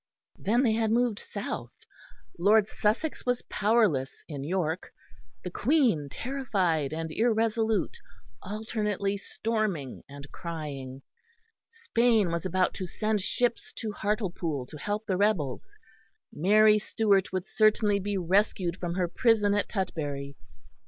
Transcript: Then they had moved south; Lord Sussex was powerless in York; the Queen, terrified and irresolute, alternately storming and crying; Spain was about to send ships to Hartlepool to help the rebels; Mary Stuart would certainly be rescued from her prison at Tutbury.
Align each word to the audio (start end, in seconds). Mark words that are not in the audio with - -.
Then 0.39 0.63
they 0.63 0.71
had 0.73 0.89
moved 0.89 1.19
south; 1.19 1.75
Lord 2.39 2.67
Sussex 2.67 3.23
was 3.23 3.43
powerless 3.43 4.23
in 4.27 4.43
York; 4.43 4.91
the 5.43 5.51
Queen, 5.51 6.09
terrified 6.09 6.91
and 6.91 7.11
irresolute, 7.11 7.99
alternately 8.41 9.15
storming 9.15 10.01
and 10.09 10.31
crying; 10.31 11.03
Spain 11.69 12.31
was 12.31 12.47
about 12.47 12.73
to 12.73 12.87
send 12.87 13.21
ships 13.21 13.71
to 13.73 13.91
Hartlepool 13.91 14.65
to 14.69 14.77
help 14.77 15.05
the 15.05 15.17
rebels; 15.17 15.75
Mary 16.33 16.79
Stuart 16.79 17.31
would 17.31 17.45
certainly 17.45 17.99
be 17.99 18.17
rescued 18.17 18.77
from 18.77 18.95
her 18.95 19.07
prison 19.07 19.53
at 19.53 19.69
Tutbury. 19.69 20.35